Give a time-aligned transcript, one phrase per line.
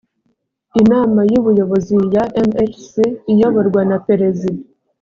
[0.81, 2.91] inama y ubuyobozi ya mhc
[3.31, 4.61] iyoborwa na perezida